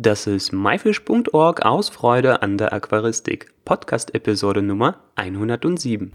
[0.00, 6.12] Das ist myfish.org aus Freude an der Aquaristik, Podcast-Episode Nummer 107.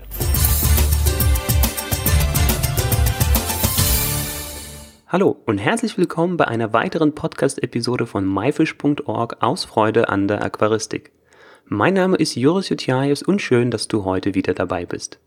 [5.10, 11.12] Hallo und herzlich willkommen bei einer weiteren Podcast-Episode von myfish.org aus Freude an der Aquaristik.
[11.66, 15.20] Mein Name ist Joris Jutjajus und schön, dass du heute wieder dabei bist.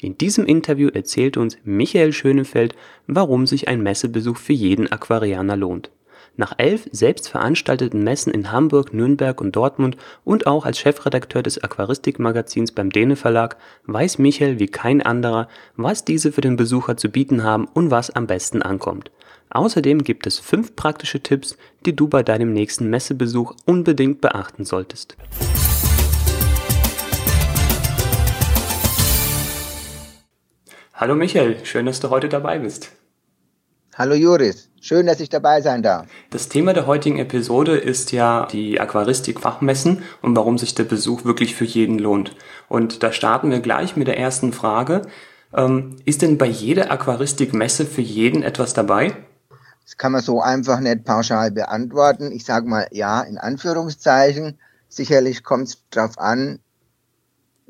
[0.00, 2.74] In diesem Interview erzählt uns Michael Schönefeld,
[3.06, 5.92] warum sich ein Messebesuch für jeden Aquarianer lohnt.
[6.36, 11.62] Nach elf selbst veranstalteten Messen in Hamburg, Nürnberg und Dortmund und auch als Chefredakteur des
[11.62, 13.56] Aquaristikmagazins beim Däne Verlag
[13.86, 18.10] weiß Michael wie kein anderer, was diese für den Besucher zu bieten haben und was
[18.10, 19.10] am besten ankommt.
[19.50, 25.16] Außerdem gibt es fünf praktische Tipps, die du bei deinem nächsten Messebesuch unbedingt beachten solltest.
[30.94, 32.92] Hallo Michael, schön, dass du heute dabei bist.
[34.00, 36.06] Hallo Juris, schön, dass ich dabei sein darf.
[36.30, 41.54] Das Thema der heutigen Episode ist ja die Aquaristik-Fachmessen und warum sich der Besuch wirklich
[41.54, 42.34] für jeden lohnt.
[42.70, 45.02] Und da starten wir gleich mit der ersten Frage.
[45.54, 49.14] Ähm, ist denn bei jeder Aquaristik-Messe für jeden etwas dabei?
[49.84, 52.32] Das kann man so einfach nicht pauschal beantworten.
[52.32, 54.58] Ich sage mal ja, in Anführungszeichen.
[54.88, 56.60] Sicherlich kommt es darauf an,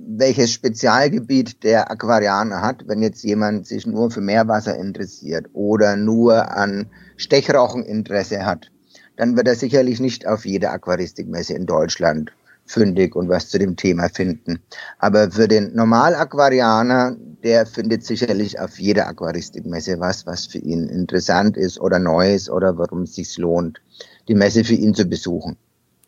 [0.06, 6.56] welches Spezialgebiet der Aquarianer hat, wenn jetzt jemand sich nur für Meerwasser interessiert oder nur
[6.56, 8.70] an Stechrochen Interesse hat,
[9.16, 12.32] dann wird er sicherlich nicht auf jeder Aquaristikmesse in Deutschland
[12.66, 14.60] fündig und was zu dem Thema finden.
[14.98, 21.56] Aber für den Normalaquarianer, der findet sicherlich auf jeder Aquaristikmesse was, was für ihn interessant
[21.56, 23.80] ist oder neu ist oder warum es sich lohnt,
[24.28, 25.56] die Messe für ihn zu besuchen.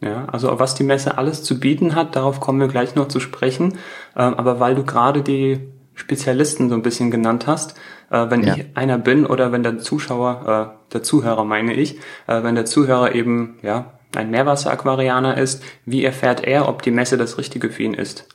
[0.02, 3.20] Ja, also was die Messe alles zu bieten hat, darauf kommen wir gleich noch zu
[3.20, 3.78] sprechen.
[4.16, 5.60] Ähm, aber weil du gerade die
[5.94, 7.76] Spezialisten so ein bisschen genannt hast,
[8.10, 8.56] äh, wenn ja.
[8.56, 12.64] ich einer bin oder wenn der Zuschauer, äh, der Zuhörer meine ich, äh, wenn der
[12.64, 17.84] Zuhörer eben ja ein Meerwasseraquarianer ist, wie erfährt er, ob die Messe das Richtige für
[17.84, 18.26] ihn ist?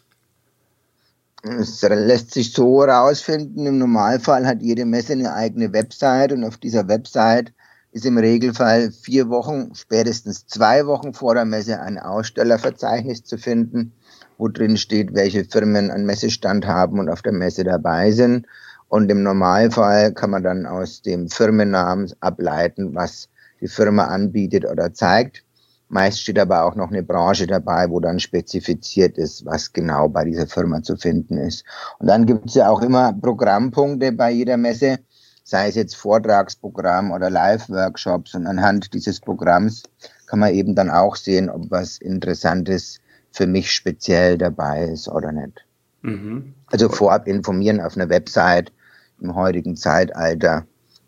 [1.44, 3.66] Es lässt sich so herausfinden.
[3.66, 7.52] Im Normalfall hat jede Messe eine eigene Website und auf dieser Website
[7.98, 13.92] ist im Regelfall vier Wochen, spätestens zwei Wochen vor der Messe ein Ausstellerverzeichnis zu finden,
[14.38, 18.46] wo drin steht, welche Firmen einen Messestand haben und auf der Messe dabei sind.
[18.88, 23.30] Und im Normalfall kann man dann aus dem Firmennamen ableiten, was
[23.62, 25.44] die Firma anbietet oder zeigt.
[25.90, 30.24] Meist steht aber auch noch eine Branche dabei, wo dann spezifiziert ist, was genau bei
[30.24, 31.66] dieser Firma zu finden ist.
[31.98, 35.00] Und dann gibt es ja auch immer Programmpunkte bei jeder Messe,
[35.48, 38.36] sei es jetzt Vortragsprogramm oder Live-Workshops.
[38.36, 39.84] Und anhand dieses Programms
[40.26, 43.00] kann man eben dann auch sehen, ob was Interessantes
[43.32, 45.64] für mich speziell dabei ist oder nicht.
[46.02, 46.54] Mhm.
[46.70, 48.74] Also vorab informieren auf einer Website
[49.22, 50.66] im heutigen Zeitalter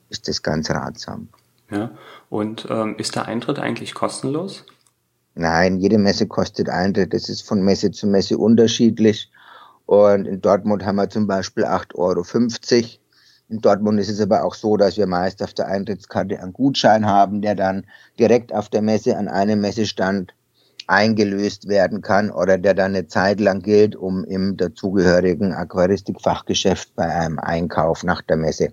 [0.08, 1.28] ist das ganz ratsam.
[1.70, 1.92] Ja,
[2.30, 4.66] und ähm, ist der Eintritt eigentlich kostenlos?
[5.36, 7.14] Nein, jede Messe kostet Eintritt.
[7.14, 9.30] Das ist von Messe zu Messe unterschiedlich.
[9.86, 12.24] Und in Dortmund haben wir zum Beispiel 8,50 Euro
[13.50, 17.06] in Dortmund ist es aber auch so, dass wir meist auf der Eintrittskarte einen Gutschein
[17.08, 17.86] haben, der dann
[18.20, 20.36] direkt auf der Messe an einem Messestand
[20.86, 27.06] eingelöst werden kann oder der dann eine Zeit lang gilt, um im dazugehörigen Aquaristikfachgeschäft bei
[27.06, 28.70] einem Einkauf nach der Messe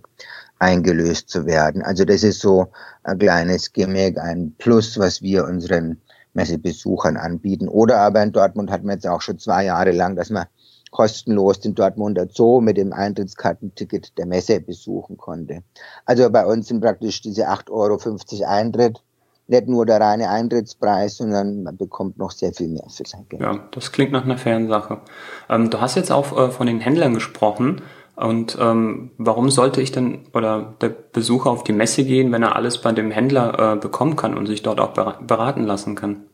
[0.59, 1.83] eingelöst zu werden.
[1.83, 2.69] Also das ist so
[3.03, 6.01] ein kleines Gimmick, ein Plus, was wir unseren
[6.35, 7.69] Messebesuchern anbieten.
[7.69, 10.47] Oder aber in Dortmund hat man jetzt auch schon zwei Jahre lang, dass man
[10.91, 15.63] kostenlos den Dortmunder Zoo mit dem Eintrittskartenticket der Messe besuchen konnte.
[16.05, 19.03] Also bei uns sind praktisch diese 8,50 Euro Eintritt
[19.49, 23.43] nicht nur der reine Eintrittspreis, sondern man bekommt noch sehr viel mehr für sein Geld.
[23.43, 25.01] Ja, das klingt nach einer fairen Sache.
[25.49, 27.83] Ähm, du hast jetzt auch äh, von den Händlern gesprochen.
[28.17, 32.57] Und ähm, warum sollte ich denn oder der Besucher auf die Messe gehen, wenn er
[32.57, 36.25] alles bei dem Händler äh, bekommen kann und sich dort auch beraten lassen kann?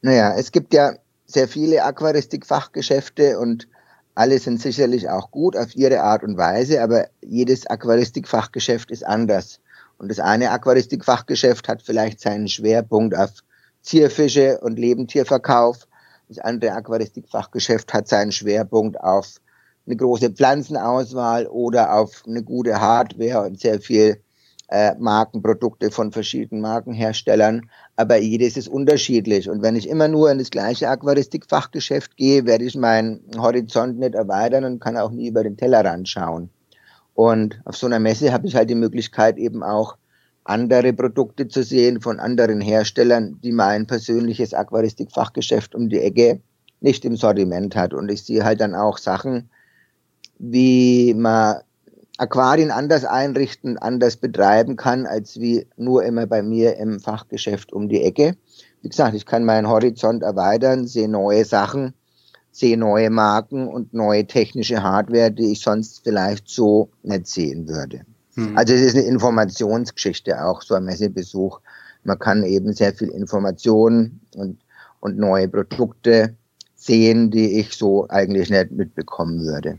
[0.00, 0.92] Naja, es gibt ja
[1.28, 3.68] sehr viele Aquaristikfachgeschäfte und
[4.14, 9.60] alle sind sicherlich auch gut auf ihre Art und Weise, aber jedes Aquaristikfachgeschäft ist anders.
[9.98, 13.30] Und das eine Aquaristikfachgeschäft hat vielleicht seinen Schwerpunkt auf
[13.82, 15.86] Zierfische und Lebendtierverkauf.
[16.28, 19.36] Das andere Aquaristikfachgeschäft hat seinen Schwerpunkt auf
[19.86, 24.20] eine große Pflanzenauswahl oder auf eine gute Hardware und sehr viel
[24.68, 29.48] äh, Markenprodukte von verschiedenen Markenherstellern, aber jedes ist unterschiedlich.
[29.48, 34.14] Und wenn ich immer nur in das gleiche Aquaristikfachgeschäft gehe, werde ich meinen Horizont nicht
[34.14, 36.50] erweitern und kann auch nie über den Tellerrand schauen.
[37.14, 39.96] Und auf so einer Messe habe ich halt die Möglichkeit eben auch
[40.44, 46.40] andere Produkte zu sehen von anderen Herstellern, die mein persönliches Aquaristikfachgeschäft um die Ecke
[46.80, 47.92] nicht im Sortiment hat.
[47.92, 49.50] Und ich sehe halt dann auch Sachen,
[50.38, 51.58] wie man
[52.18, 57.88] Aquarien anders einrichten, anders betreiben kann, als wie nur immer bei mir im Fachgeschäft um
[57.88, 58.36] die Ecke.
[58.82, 61.94] Wie gesagt, ich kann meinen Horizont erweitern, sehe neue Sachen,
[62.50, 68.00] sehe neue Marken und neue technische Hardware, die ich sonst vielleicht so nicht sehen würde.
[68.34, 68.58] Mhm.
[68.58, 71.60] Also es ist eine Informationsgeschichte auch, so ein Messebesuch.
[72.02, 74.58] Man kann eben sehr viel Informationen und,
[74.98, 76.34] und neue Produkte
[76.74, 79.78] sehen, die ich so eigentlich nicht mitbekommen würde.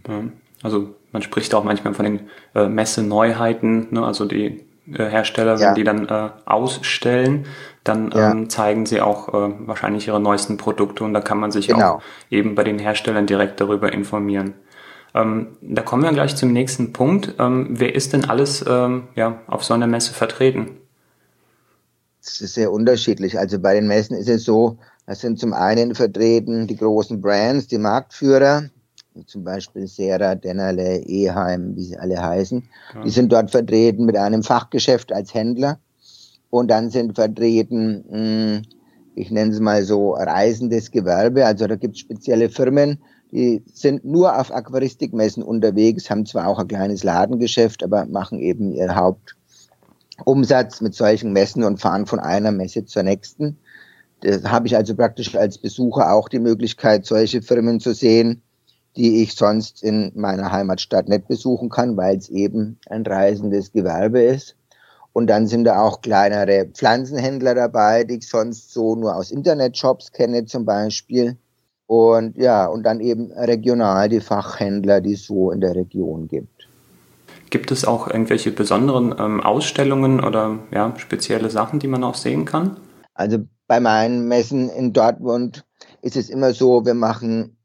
[0.61, 2.19] Also man spricht auch manchmal von den
[2.55, 4.05] äh, Messeneuheiten, ne?
[4.05, 5.67] also die äh, Hersteller, ja.
[5.67, 7.45] wenn die dann äh, ausstellen,
[7.83, 8.31] dann ja.
[8.31, 11.95] ähm, zeigen sie auch äh, wahrscheinlich ihre neuesten Produkte und da kann man sich genau.
[11.95, 14.53] auch eben bei den Herstellern direkt darüber informieren.
[15.15, 17.35] Ähm, da kommen wir gleich zum nächsten Punkt.
[17.39, 20.77] Ähm, wer ist denn alles ähm, ja, auf so einer Messe vertreten?
[22.21, 23.39] Das ist sehr unterschiedlich.
[23.39, 27.67] Also bei den Messen ist es so, es sind zum einen vertreten die großen Brands,
[27.67, 28.69] die Marktführer,
[29.25, 32.63] zum Beispiel Sera, Dennerle, Eheim, wie sie alle heißen.
[32.95, 33.03] Ja.
[33.03, 35.79] Die sind dort vertreten mit einem Fachgeschäft als Händler.
[36.49, 38.61] Und dann sind vertreten, hm,
[39.15, 41.45] ich nenne es mal so, reisendes Gewerbe.
[41.45, 42.99] Also da gibt es spezielle Firmen,
[43.31, 48.71] die sind nur auf Aquaristikmessen unterwegs, haben zwar auch ein kleines Ladengeschäft, aber machen eben
[48.71, 53.57] ihr Hauptumsatz mit solchen Messen und fahren von einer Messe zur nächsten.
[54.21, 58.41] Da habe ich also praktisch als Besucher auch die Möglichkeit, solche Firmen zu sehen,
[58.99, 64.21] die ich sonst in meiner Heimatstadt nicht besuchen kann, weil es eben ein reisendes Gewerbe
[64.21, 64.57] ist.
[65.13, 70.11] Und dann sind da auch kleinere Pflanzenhändler dabei, die ich sonst so nur aus Internetshops
[70.11, 71.37] kenne zum Beispiel.
[71.87, 76.67] Und ja, und dann eben regional die Fachhändler, die es so in der Region gibt.
[77.49, 82.43] Gibt es auch irgendwelche besonderen ähm, Ausstellungen oder ja, spezielle Sachen, die man auch sehen
[82.43, 82.77] kann?
[83.13, 85.65] Also bei meinen Messen in Dortmund
[86.01, 87.55] ist es immer so, wir machen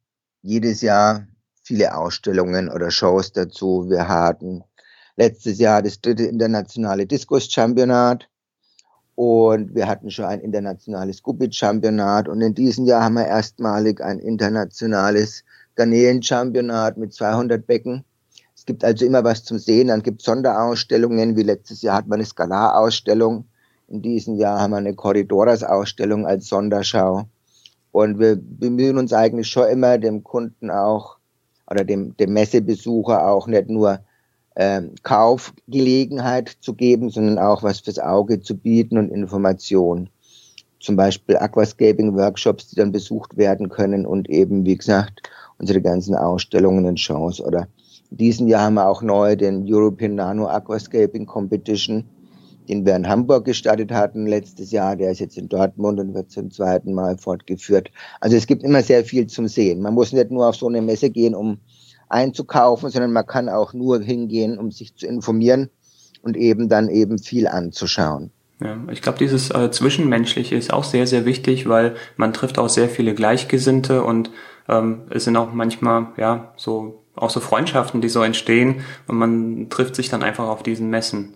[0.44, 1.26] jedes Jahr
[1.62, 3.88] viele Ausstellungen oder Shows dazu.
[3.88, 4.62] Wir hatten
[5.16, 8.28] letztes Jahr das dritte internationale Diskus-Championat.
[9.14, 12.28] Und wir hatten schon ein internationales Gupit-Championat.
[12.28, 15.44] Und in diesem Jahr haben wir erstmalig ein internationales
[15.76, 18.04] Garnelen-Championat mit 200 Becken.
[18.54, 19.88] Es gibt also immer was zum Sehen.
[19.88, 21.36] Dann gibt es Sonderausstellungen.
[21.36, 23.46] Wie letztes Jahr hat man eine Skalar-Ausstellung.
[23.88, 27.28] In diesem Jahr haben wir eine Corridoras-Ausstellung als Sonderschau.
[27.94, 31.18] Und wir bemühen uns eigentlich schon immer, dem Kunden auch
[31.70, 34.00] oder dem, dem Messebesucher auch nicht nur
[34.56, 40.10] ähm, Kaufgelegenheit zu geben, sondern auch was fürs Auge zu bieten und Information.
[40.80, 46.86] Zum Beispiel Aquascaping-Workshops, die dann besucht werden können und eben, wie gesagt, unsere ganzen Ausstellungen
[46.86, 47.40] und Shows.
[47.40, 47.68] Oder
[48.10, 52.08] in diesem Jahr haben wir auch neu den European Nano Aquascaping Competition,
[52.68, 54.96] den wir in Hamburg gestartet hatten letztes Jahr.
[54.96, 57.90] Der ist jetzt in Dortmund und wird zum zweiten Mal fortgeführt.
[58.20, 59.80] Also es gibt immer sehr viel zum Sehen.
[59.80, 61.58] Man muss nicht nur auf so eine Messe gehen, um
[62.08, 65.70] einzukaufen, sondern man kann auch nur hingehen, um sich zu informieren
[66.22, 68.30] und eben dann eben viel anzuschauen.
[68.60, 72.68] Ja, ich glaube, dieses äh, Zwischenmenschliche ist auch sehr, sehr wichtig, weil man trifft auch
[72.68, 74.30] sehr viele Gleichgesinnte und
[74.68, 79.68] ähm, es sind auch manchmal, ja, so, auch so Freundschaften, die so entstehen und man
[79.70, 81.34] trifft sich dann einfach auf diesen Messen.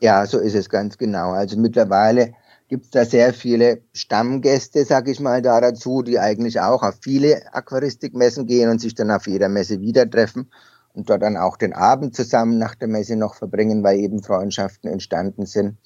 [0.00, 1.30] Ja, so ist es ganz genau.
[1.30, 2.34] Also mittlerweile
[2.68, 6.96] gibt es da sehr viele Stammgäste, sag ich mal, da dazu, die eigentlich auch auf
[7.00, 10.50] viele Aquaristikmessen gehen und sich dann auf jeder Messe wieder treffen
[10.92, 14.90] und dort dann auch den Abend zusammen nach der Messe noch verbringen, weil eben Freundschaften
[14.90, 15.78] entstanden sind.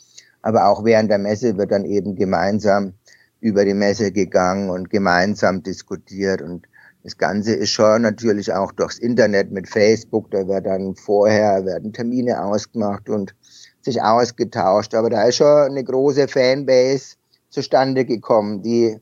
[0.43, 2.95] Aber auch während der Messe wird dann eben gemeinsam
[3.41, 6.67] über die Messe gegangen und gemeinsam diskutiert und
[7.03, 11.95] das Ganze ist schon natürlich auch durchs Internet mit Facebook, da wird dann vorher werden
[11.95, 13.35] Termine ausgemacht und
[13.83, 14.95] sich ausgetauscht.
[14.95, 17.17] Aber da ist schon eine große Fanbase
[17.51, 18.99] zustande gekommen, die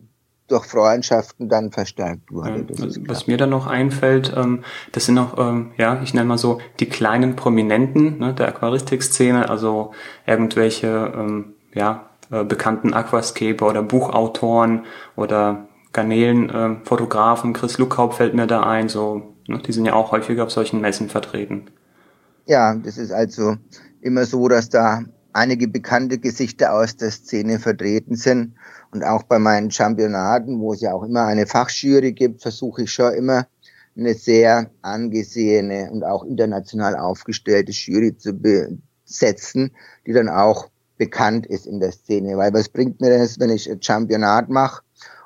[0.48, 2.66] durch Freundschaften dann verstärkt wurde.
[2.74, 6.38] Ja, was, mir dann noch einfällt, ähm, das sind noch, ähm, ja, ich nenne mal
[6.38, 9.92] so die kleinen Prominenten ne, der Aquaristik-Szene, also
[10.26, 18.34] irgendwelche, ähm, ja, äh, bekannten Aquascaper oder Buchautoren oder Garnelen, äh, Fotografen, Chris Luckhaupt fällt
[18.34, 21.66] mir da ein, so, ne, die sind ja auch häufiger auf solchen Messen vertreten.
[22.46, 23.56] Ja, das ist also
[24.00, 28.54] immer so, dass da einige bekannte Gesichter aus der Szene vertreten sind.
[28.90, 32.92] Und auch bei meinen Championaten, wo es ja auch immer eine Fachjury gibt, versuche ich
[32.92, 33.46] schon immer
[33.96, 39.72] eine sehr angesehene und auch international aufgestellte Jury zu besetzen,
[40.06, 42.36] die dann auch bekannt ist in der Szene.
[42.36, 44.82] Weil was bringt mir das, wenn ich ein Championat mache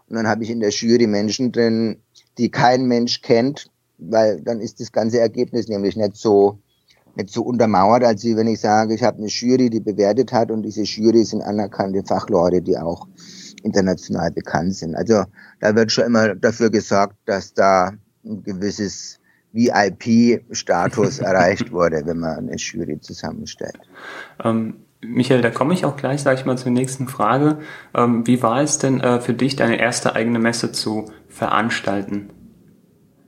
[0.09, 2.03] und dann habe ich in der Jury Menschen drin,
[2.39, 6.59] die kein Mensch kennt, weil dann ist das ganze Ergebnis nämlich nicht so
[7.17, 10.63] nicht so untermauert, als wenn ich sage, ich habe eine Jury, die bewertet hat und
[10.63, 13.07] diese Jury sind anerkannte Fachleute, die auch
[13.63, 14.95] international bekannt sind.
[14.95, 15.25] Also
[15.61, 17.93] da wird schon immer dafür gesorgt, dass da
[18.25, 19.19] ein gewisses
[19.53, 23.79] VIP-Status erreicht wurde, wenn man eine Jury zusammenstellt.
[24.43, 27.59] Ähm, Michael, da komme ich auch gleich, sage ich mal, zur nächsten Frage.
[27.95, 32.31] Ähm, wie war es denn äh, für dich, deine erste eigene Messe zu veranstalten?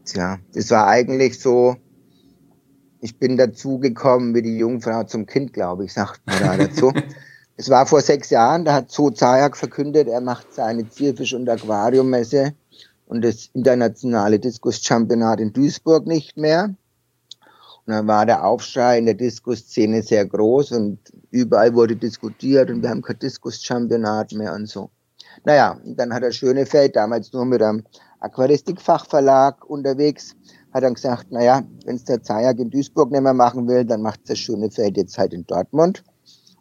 [0.05, 1.77] Tja, das war eigentlich so,
[3.05, 6.91] ich bin dazugekommen wie die Jungfrau zum Kind, glaube ich, sagt man da dazu.
[7.59, 11.47] es war vor sechs Jahren, da hat Zoo Zayak verkündet, er macht seine Zierfisch- und
[11.47, 12.55] Aquariummesse
[13.07, 16.75] und das internationale Diskus-Championat in Duisburg nicht mehr.
[17.85, 20.99] Und dann war der Aufschrei in der Diskus-Szene sehr groß und
[21.31, 24.89] überall wurde diskutiert und wir haben kein Diskus-Championat mehr und so.
[25.45, 27.83] Naja, und dann hat der Schönefeld, damals nur mit einem
[28.21, 30.35] Aquaristik-Fachverlag unterwegs,
[30.75, 34.03] hat dann gesagt, naja, wenn es der Zajak in Duisburg nicht mehr machen will, dann
[34.03, 36.03] macht das Schönefeld jetzt halt in Dortmund.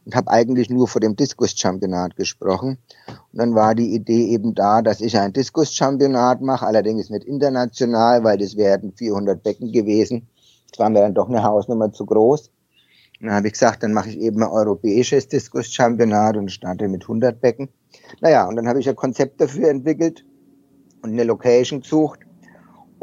[0.05, 2.77] Und habe eigentlich nur vor dem Diskus-Championat gesprochen.
[3.08, 8.24] Und dann war die Idee eben da, dass ich ein Diskus-Championat mache, allerdings nicht international,
[8.24, 10.27] weil das wären 400 Becken gewesen.
[10.70, 12.51] Das war mir dann doch eine Hausnummer zu groß.
[13.22, 17.03] Und dann habe ich gesagt, dann mache ich eben ein europäisches Diskus-Championat und starte mit
[17.03, 17.70] 100 Becken.
[18.20, 20.25] Naja, und dann habe ich ein Konzept dafür entwickelt
[21.01, 22.20] und eine Location gesucht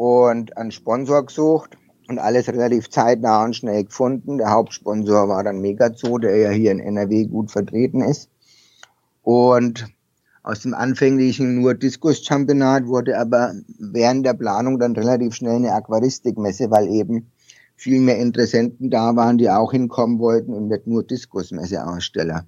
[0.00, 1.76] und einen Sponsor gesucht
[2.08, 4.38] und alles relativ zeitnah und schnell gefunden.
[4.38, 8.30] Der Hauptsponsor war dann Megazoo, der ja hier in NRW gut vertreten ist.
[9.22, 9.88] Und
[10.42, 16.70] aus dem anfänglichen nur Diskus-Championat wurde aber während der Planung dann relativ schnell eine Aquaristikmesse,
[16.70, 17.30] weil eben
[17.76, 22.46] viel mehr Interessenten da waren, die auch hinkommen wollten und nicht nur Diskusmesse-Aussteller.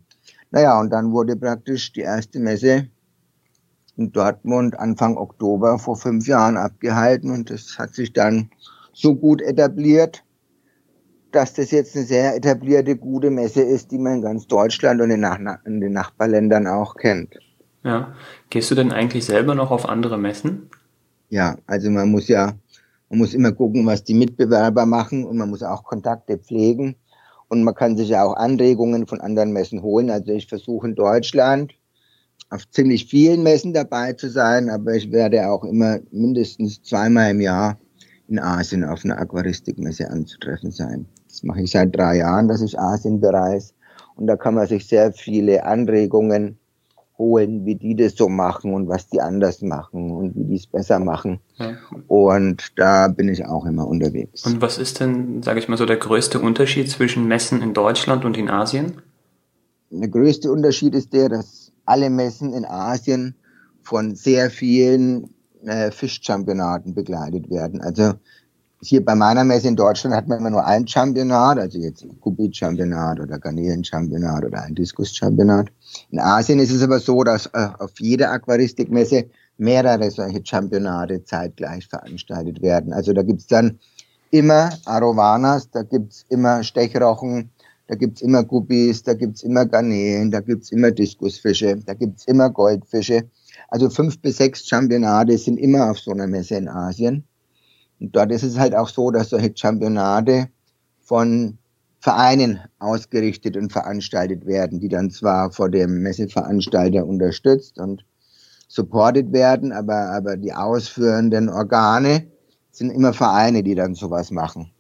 [0.52, 2.88] Naja, und dann wurde praktisch die erste Messe
[3.96, 8.50] in Dortmund Anfang Oktober vor fünf Jahren abgehalten und das hat sich dann
[8.92, 10.24] so gut etabliert,
[11.30, 15.10] dass das jetzt eine sehr etablierte, gute Messe ist, die man in ganz Deutschland und
[15.10, 15.26] in,
[15.64, 17.38] in den Nachbarländern auch kennt.
[17.84, 18.14] Ja.
[18.50, 20.70] Gehst du denn eigentlich selber noch auf andere Messen?
[21.30, 22.54] Ja, also man muss ja
[23.12, 26.96] man muss immer gucken, was die Mitbewerber machen und man muss auch Kontakte pflegen.
[27.48, 30.08] Und man kann sich ja auch Anregungen von anderen Messen holen.
[30.08, 31.74] Also ich versuche in Deutschland
[32.52, 37.40] auf ziemlich vielen Messen dabei zu sein, aber ich werde auch immer mindestens zweimal im
[37.40, 37.78] Jahr
[38.28, 41.06] in Asien auf einer Aquaristikmesse anzutreffen sein.
[41.28, 43.72] Das mache ich seit drei Jahren, dass ich Asien bereise.
[44.16, 46.58] Und da kann man sich sehr viele Anregungen
[47.16, 50.66] holen, wie die das so machen und was die anders machen und wie die es
[50.66, 51.40] besser machen.
[51.56, 51.76] Ja.
[52.06, 54.44] Und da bin ich auch immer unterwegs.
[54.44, 58.26] Und was ist denn, sage ich mal so, der größte Unterschied zwischen Messen in Deutschland
[58.26, 59.00] und in Asien?
[59.90, 63.34] Der größte Unterschied ist der, dass alle Messen in Asien
[63.82, 65.34] von sehr vielen
[65.64, 67.80] äh, Fischchampionaten begleitet werden.
[67.80, 68.14] Also
[68.80, 72.18] hier bei meiner Messe in Deutschland hat man immer nur ein Championat, also jetzt ein
[72.20, 75.68] Kubit-Championat oder Garnelen-Championat oder ein Diskus-Championat.
[76.10, 81.86] In Asien ist es aber so, dass äh, auf jeder Aquaristikmesse mehrere solche Championate zeitgleich
[81.86, 82.92] veranstaltet werden.
[82.92, 83.78] Also da gibt's dann
[84.32, 87.50] immer Arovanas, da gibt's immer Stechrochen,
[87.86, 92.50] da gibt's immer Guppies, da gibt's immer Garnelen, da gibt's immer Diskusfische, da gibt's immer
[92.50, 93.28] Goldfische.
[93.68, 97.24] Also fünf bis sechs Championate sind immer auf so einer Messe in Asien.
[98.00, 100.48] Und dort ist es halt auch so, dass solche Championate
[101.00, 101.58] von
[102.00, 108.04] Vereinen ausgerichtet und veranstaltet werden, die dann zwar vor dem Messeveranstalter unterstützt und
[108.66, 112.26] supported werden, aber, aber die ausführenden Organe
[112.72, 114.72] sind immer Vereine, die dann sowas machen,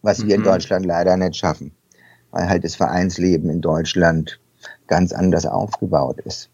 [0.00, 0.28] was mhm.
[0.28, 0.46] wir in mhm.
[0.46, 1.72] Deutschland leider nicht schaffen,
[2.32, 4.40] weil halt das Vereinsleben in Deutschland
[4.88, 6.50] ganz anders aufgebaut ist.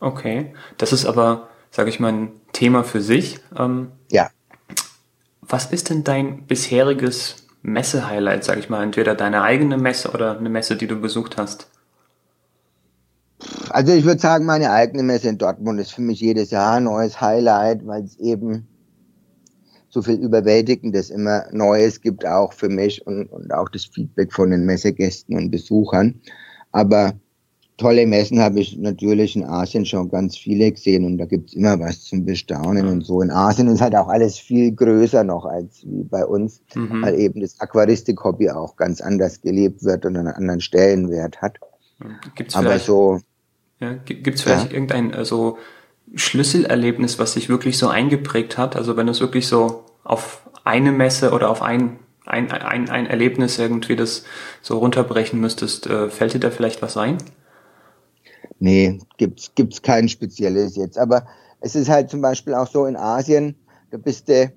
[0.00, 3.38] Okay, das ist aber, sage ich mal, ein Thema für sich.
[3.58, 4.28] Ähm, ja.
[5.40, 8.82] Was ist denn dein bisheriges Messe-Highlight, sag ich mal?
[8.82, 11.68] Entweder deine eigene Messe oder eine Messe, die du besucht hast?
[13.70, 16.84] Also ich würde sagen, meine eigene Messe in Dortmund ist für mich jedes Jahr ein
[16.84, 18.68] neues Highlight, weil es eben
[19.94, 24.50] so viel Überwältigendes immer Neues gibt, auch für mich und, und auch das Feedback von
[24.50, 26.20] den Messegästen und Besuchern.
[26.72, 27.12] Aber
[27.76, 31.78] tolle Messen habe ich natürlich in Asien schon ganz viele gesehen und da gibt's immer
[31.78, 33.22] was zum Bestaunen und so.
[33.22, 37.02] In Asien ist halt auch alles viel größer noch als wie bei uns, mhm.
[37.02, 41.58] weil eben das Aquaristik-Hobby auch ganz anders gelebt wird und einen anderen Stellenwert hat.
[42.34, 43.20] Gibt's Aber so.
[43.78, 44.74] Ja, Gibt es vielleicht ja.
[44.74, 45.56] irgendein äh, so
[46.14, 48.76] Schlüsselerlebnis, was sich wirklich so eingeprägt hat?
[48.76, 53.06] Also wenn du es wirklich so auf eine Messe oder auf ein ein, ein, ein
[53.06, 54.24] Erlebnis irgendwie das
[54.62, 57.18] so runterbrechen müsstest, äh, fällt dir da vielleicht was ein?
[58.58, 60.98] Nee, gibt's, gibt's kein spezielles jetzt.
[60.98, 61.26] Aber
[61.60, 63.56] es ist halt zum Beispiel auch so in Asien,
[63.90, 64.52] da bist du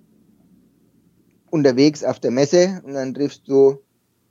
[1.49, 3.79] unterwegs auf der Messe und dann triffst du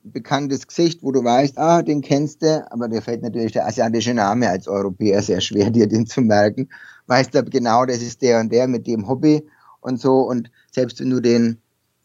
[0.05, 3.67] ein bekanntes Gesicht, wo du weißt, ah, den kennst du, aber dir fällt natürlich der
[3.67, 6.69] asiatische Name als Europäer sehr schwer, dir den zu merken.
[7.07, 9.47] Weißt du genau, das ist der und der mit dem Hobby
[9.81, 10.21] und so.
[10.21, 11.59] Und selbst wenn du den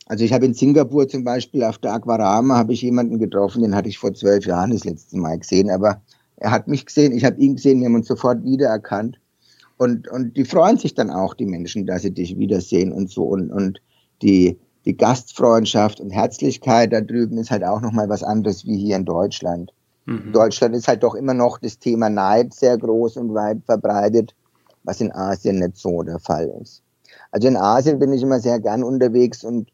[0.07, 3.75] Also ich habe in Singapur zum Beispiel auf der Aquarama habe ich jemanden getroffen, den
[3.75, 6.01] hatte ich vor zwölf Jahren das letzte Mal gesehen, aber
[6.37, 9.19] er hat mich gesehen, ich habe ihn gesehen, wir haben uns sofort wiedererkannt.
[9.77, 13.23] Und, und die freuen sich dann auch, die Menschen, dass sie dich wiedersehen und so.
[13.23, 13.81] Und, und
[14.21, 18.95] die, die Gastfreundschaft und Herzlichkeit da drüben ist halt auch nochmal was anderes wie hier
[18.95, 19.71] in Deutschland.
[20.05, 20.23] Mhm.
[20.25, 24.35] In Deutschland ist halt doch immer noch das Thema Neid sehr groß und weit verbreitet,
[24.83, 26.81] was in Asien nicht so der Fall ist.
[27.31, 29.71] Also in Asien bin ich immer sehr gern unterwegs und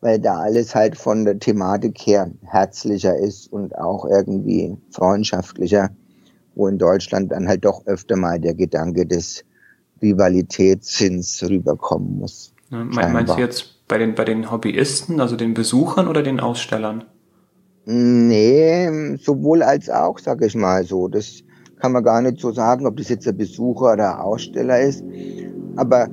[0.00, 5.90] weil da alles halt von der Thematik her herzlicher ist und auch irgendwie freundschaftlicher,
[6.54, 9.44] wo in Deutschland dann halt doch öfter mal der Gedanke des
[10.00, 12.54] Rivalitätszins rüberkommen muss.
[12.70, 17.04] Ja, meinst du jetzt bei den, bei den Hobbyisten, also den Besuchern oder den Ausstellern?
[17.84, 21.08] Nee, sowohl als auch, sag ich mal so.
[21.08, 21.42] Das
[21.80, 25.04] kann man gar nicht so sagen, ob das jetzt ein Besucher oder ein Aussteller ist.
[25.76, 26.08] Aber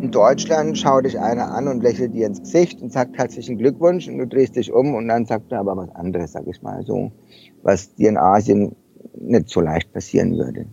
[0.00, 4.08] in Deutschland schaut dich einer an und lächelt dir ins Gesicht und sagt herzlichen Glückwunsch
[4.08, 6.84] und du drehst dich um und dann sagt er aber was anderes, sag ich mal
[6.84, 7.12] so,
[7.62, 8.76] was dir in Asien
[9.18, 10.66] nicht so leicht passieren würde,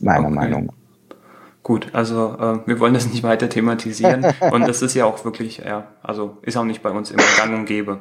[0.00, 0.34] meiner okay.
[0.34, 0.74] Meinung nach.
[1.62, 5.58] Gut, also äh, wir wollen das nicht weiter thematisieren und das ist ja auch wirklich,
[5.58, 8.00] ja, also ist auch nicht bei uns immer gang und gäbe.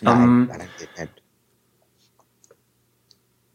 [0.00, 0.48] Nein, ähm,
[0.96, 1.08] nein,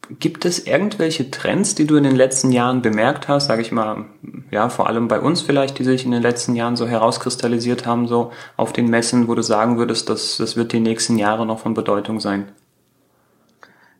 [0.10, 4.06] Gibt es irgendwelche Trends, die du in den letzten Jahren bemerkt hast, sage ich mal,
[4.52, 8.08] ja, vor allem bei uns vielleicht, die sich in den letzten Jahren so herauskristallisiert haben,
[8.08, 11.60] so auf den Messen, wo du sagen würdest, dass das wird die nächsten Jahre noch
[11.60, 12.52] von Bedeutung sein?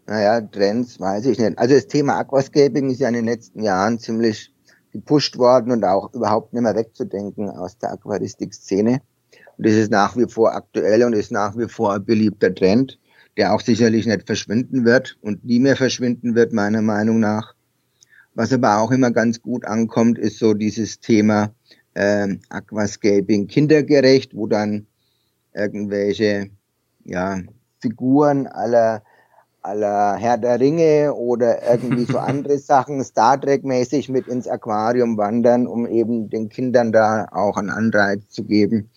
[0.06, 1.58] Naja, Trends weiß ich nicht.
[1.58, 4.52] Also das Thema Aquascaping ist ja in den letzten Jahren ziemlich
[4.92, 9.02] gepusht worden und auch überhaupt nicht mehr wegzudenken aus der Aquaristik-Szene.
[9.58, 13.00] Und das ist nach wie vor aktuell und ist nach wie vor ein beliebter Trend,
[13.38, 17.54] der auch sicherlich nicht verschwinden wird und nie mehr verschwinden wird, meiner Meinung nach.
[18.36, 21.54] Was aber auch immer ganz gut ankommt, ist so dieses Thema
[21.94, 24.88] äh, Aquascaping kindergerecht, wo dann
[25.54, 26.50] irgendwelche
[27.06, 27.42] ja,
[27.80, 29.04] Figuren aller
[29.64, 35.18] aller Herr der Ringe oder irgendwie so andere Sachen Star Trek mäßig mit ins Aquarium
[35.18, 38.90] wandern, um eben den Kindern da auch einen Anreiz zu geben.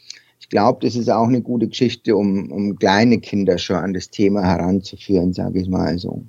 [0.46, 4.10] Ich glaube, das ist auch eine gute Geschichte, um, um kleine Kinder schon an das
[4.10, 6.22] Thema heranzuführen, sage ich mal so.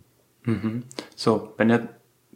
[0.44, 0.86] Mhm.
[1.16, 1.90] So, wenn der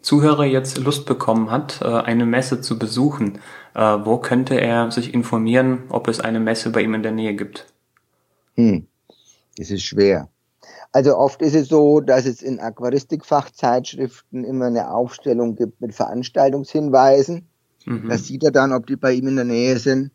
[0.04, 3.40] Zuhörer jetzt Lust bekommen hat, äh, eine Messe zu besuchen,
[3.74, 7.34] äh, wo könnte er sich informieren, ob es eine Messe bei ihm in der Nähe
[7.34, 7.66] gibt?
[8.54, 8.86] Hm,
[9.58, 10.30] das ist schwer.
[10.92, 17.48] Also oft ist es so, dass es in Aquaristikfachzeitschriften immer eine Aufstellung gibt mit Veranstaltungshinweisen.
[17.88, 18.08] Mhm.
[18.08, 20.12] Das sieht er dann, ob die bei ihm in der Nähe sind.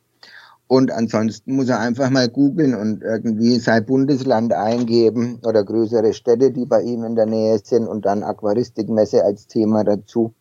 [0.69, 6.51] Und ansonsten muss er einfach mal googeln und irgendwie sein Bundesland eingeben oder größere Städte,
[6.51, 10.35] die bei ihm in der Nähe sind und dann Aquaristikmesse als Thema dazu.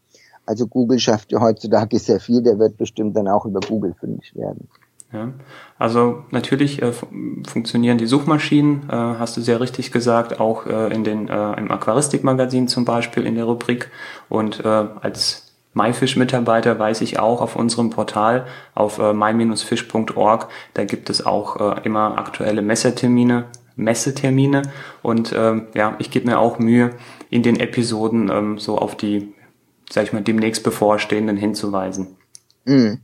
[0.47, 4.35] Also Google schafft ja heutzutage sehr viel, der wird bestimmt dann auch über Google fündig
[4.35, 4.67] werden.
[5.13, 5.31] Ja,
[5.77, 6.91] also natürlich äh,
[7.47, 11.71] funktionieren die Suchmaschinen, äh, hast du sehr richtig gesagt, auch äh, in den, äh, im
[11.71, 13.91] Aquaristikmagazin zum Beispiel in der Rubrik.
[14.27, 15.44] Und äh, als
[15.75, 21.81] MyFish-Mitarbeiter weiß ich auch auf unserem Portal auf äh, my-fish.org, da gibt es auch äh,
[21.83, 24.63] immer aktuelle Messetermine, Messetermine
[25.03, 26.91] und äh, ja, ich gebe mir auch Mühe,
[27.29, 29.33] in den Episoden ähm, so auf die,
[29.89, 32.15] sag ich mal, demnächst bevorstehenden hinzuweisen.
[32.63, 33.01] Mhm.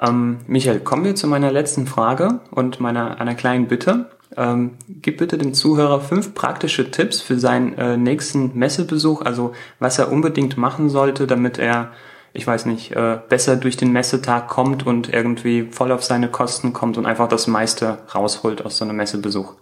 [0.00, 4.10] Ähm, Michael, kommen wir zu meiner letzten Frage und meiner einer kleinen Bitte.
[4.36, 9.98] Ähm, gib bitte dem Zuhörer fünf praktische Tipps für seinen äh, nächsten Messebesuch, also was
[9.98, 11.92] er unbedingt machen sollte, damit er,
[12.32, 16.72] ich weiß nicht, äh, besser durch den Messetag kommt und irgendwie voll auf seine Kosten
[16.72, 19.54] kommt und einfach das meiste rausholt aus so einem Messebesuch.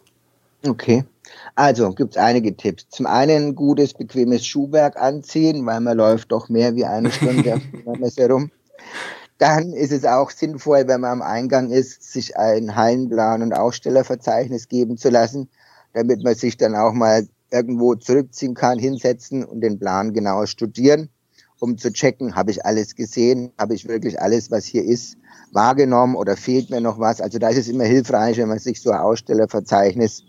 [0.66, 1.04] Okay.
[1.54, 2.88] Also gibt es einige Tipps.
[2.88, 7.62] Zum einen gutes, bequemes Schuhwerk anziehen, weil man läuft doch mehr wie eine Stunde auf
[7.86, 8.50] der Messe rum
[9.42, 14.68] dann ist es auch sinnvoll, wenn man am Eingang ist, sich einen Hallenplan und Ausstellerverzeichnis
[14.68, 15.48] geben zu lassen,
[15.94, 21.08] damit man sich dann auch mal irgendwo zurückziehen kann, hinsetzen und den Plan genau studieren,
[21.58, 25.16] um zu checken, habe ich alles gesehen, habe ich wirklich alles, was hier ist,
[25.50, 27.20] wahrgenommen oder fehlt mir noch was.
[27.20, 30.22] Also da ist es immer hilfreich, wenn man sich so ein Ausstellerverzeichnis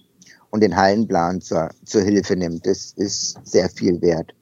[0.50, 2.66] und den Hallenplan zur, zur Hilfe nimmt.
[2.66, 4.34] Das ist sehr viel wert.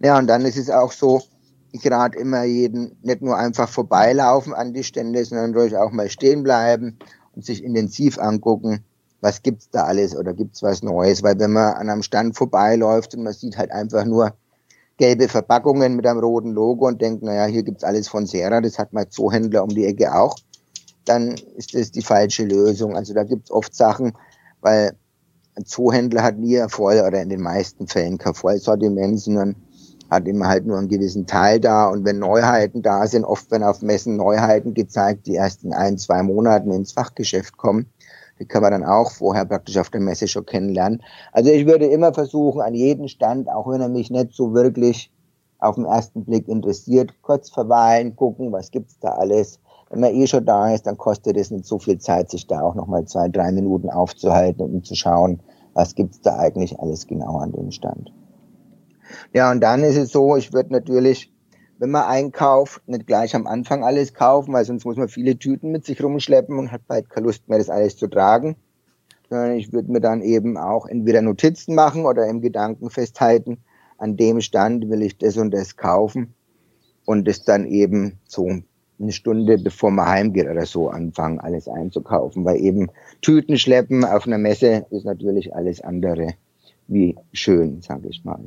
[0.00, 1.22] Ja, und dann ist es auch so,
[1.78, 6.08] ich rate immer jeden, nicht nur einfach vorbeilaufen an die Stände, sondern ruhig auch mal
[6.08, 6.98] stehen bleiben
[7.34, 8.84] und sich intensiv angucken,
[9.20, 11.22] was gibt's da alles oder gibt's was Neues.
[11.22, 14.34] Weil wenn man an einem Stand vorbeiläuft und man sieht halt einfach nur
[14.96, 18.78] gelbe Verpackungen mit einem roten Logo und denkt, naja, hier gibt's alles von Sera, das
[18.78, 20.36] hat mein Zoohändler um die Ecke auch,
[21.04, 22.96] dann ist das die falsche Lösung.
[22.96, 24.12] Also da gibt's oft Sachen,
[24.60, 24.96] weil
[25.54, 29.56] ein Zoohändler hat nie voll oder in den meisten Fällen kein Vollsortiment, sondern
[30.10, 31.88] hat immer halt nur einen gewissen Teil da.
[31.88, 35.98] Und wenn Neuheiten da sind, oft wenn auf Messen Neuheiten gezeigt, die erst in ein,
[35.98, 37.86] zwei Monaten ins Fachgeschäft kommen,
[38.38, 41.02] die kann man dann auch vorher praktisch auf der Messe schon kennenlernen.
[41.32, 45.12] Also ich würde immer versuchen, an jeden Stand, auch wenn er mich nicht so wirklich
[45.58, 49.58] auf den ersten Blick interessiert, kurz verweilen, gucken, was gibt's da alles.
[49.90, 52.60] Wenn man eh schon da ist, dann kostet es nicht so viel Zeit, sich da
[52.60, 55.40] auch nochmal zwei, drei Minuten aufzuhalten und um zu schauen,
[55.74, 58.12] was gibt's da eigentlich alles genau an dem Stand.
[59.32, 61.32] Ja, und dann ist es so, ich würde natürlich,
[61.78, 65.70] wenn man einkauft, nicht gleich am Anfang alles kaufen, weil sonst muss man viele Tüten
[65.70, 68.56] mit sich rumschleppen und hat bald keine Lust mehr, das alles zu tragen.
[69.28, 73.58] Sondern ich würde mir dann eben auch entweder Notizen machen oder im Gedanken festhalten,
[73.98, 76.34] an dem Stand will ich das und das kaufen
[77.04, 78.48] und es dann eben so
[79.00, 82.88] eine Stunde bevor man heimgeht oder so anfangen, alles einzukaufen, weil eben
[83.22, 86.34] Tüten schleppen auf einer Messe ist natürlich alles andere
[86.86, 88.40] wie schön, sage ich mal.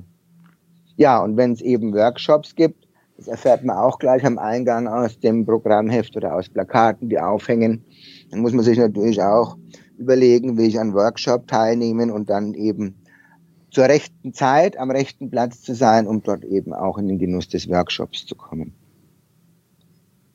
[1.02, 2.88] Ja, und wenn es eben Workshops gibt,
[3.18, 7.84] das erfährt man auch gleich am Eingang aus dem Programmheft oder aus Plakaten, die aufhängen,
[8.30, 9.58] dann muss man sich natürlich auch
[9.98, 13.02] überlegen, will ich an Workshop teilnehmen und dann eben
[13.72, 17.50] zur rechten Zeit am rechten Platz zu sein, um dort eben auch in den Genuss
[17.50, 18.76] des Workshops zu kommen.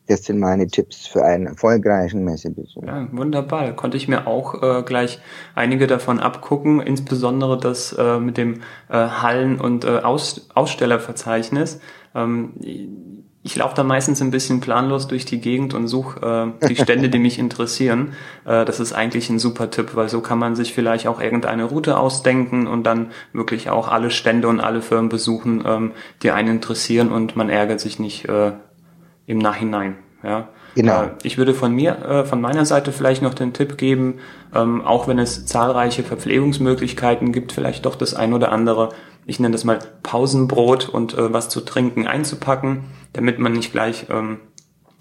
[0.06, 2.84] Das sind meine Tipps für einen erfolgreichen Messebesuch.
[2.84, 3.72] Ja, wunderbar.
[3.72, 5.20] Konnte ich mir auch äh, gleich
[5.54, 11.80] einige davon abgucken, insbesondere das äh, mit dem äh, Hallen- und äh, Aus Ausstellerverzeichnis.
[12.14, 12.52] Ähm,
[13.46, 17.08] ich laufe da meistens ein bisschen planlos durch die Gegend und suche äh, die Stände,
[17.08, 18.14] die mich interessieren.
[18.44, 21.64] Äh, das ist eigentlich ein super Tipp, weil so kann man sich vielleicht auch irgendeine
[21.64, 25.92] Route ausdenken und dann wirklich auch alle Stände und alle Firmen besuchen, ähm,
[26.22, 28.52] die einen interessieren und man ärgert sich nicht äh,
[29.26, 29.96] im Nachhinein.
[30.22, 30.48] Ja.
[30.74, 31.04] Genau.
[31.04, 34.18] Äh, ich würde von mir, äh, von meiner Seite vielleicht noch den Tipp geben,
[34.54, 38.90] ähm, auch wenn es zahlreiche Verpflegungsmöglichkeiten gibt, vielleicht doch das ein oder andere
[39.26, 44.06] ich nenne das mal Pausenbrot und äh, was zu trinken einzupacken, damit man nicht gleich,
[44.08, 44.38] ähm,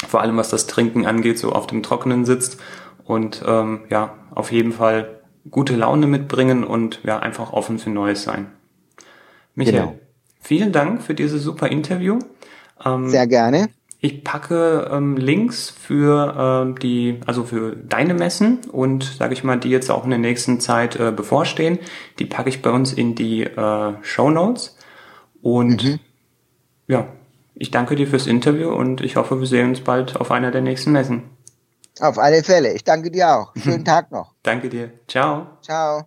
[0.08, 2.60] vor allem was das Trinken angeht, so auf dem Trockenen sitzt
[3.06, 8.24] und ähm, ja, auf jeden Fall gute Laune mitbringen und ja, einfach offen für Neues
[8.24, 8.48] sein.
[9.54, 10.00] Michael, genau.
[10.42, 12.20] vielen Dank für dieses super Interview.
[13.08, 13.70] Sehr gerne.
[14.06, 19.58] Ich packe ähm, Links für ähm, die, also für deine Messen und sage ich mal,
[19.58, 21.80] die jetzt auch in der nächsten Zeit äh, bevorstehen.
[22.20, 24.78] Die packe ich bei uns in die äh, Show Notes.
[25.42, 26.00] Und mhm.
[26.86, 27.08] ja,
[27.56, 30.62] ich danke dir fürs Interview und ich hoffe, wir sehen uns bald auf einer der
[30.62, 31.24] nächsten Messen.
[32.00, 32.74] Auf alle Fälle.
[32.76, 33.54] Ich danke dir auch.
[33.58, 34.36] Schönen Tag noch.
[34.44, 34.92] danke dir.
[35.08, 35.48] Ciao.
[35.64, 36.06] Ciao.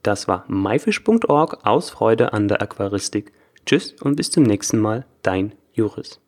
[0.03, 3.33] Das war myfish.org aus Freude an der Aquaristik.
[3.65, 6.20] Tschüss und bis zum nächsten Mal, dein Juris.